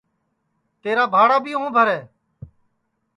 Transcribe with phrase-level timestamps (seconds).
[0.83, 1.99] تیرا بھاڑا بھی ہوں بھرے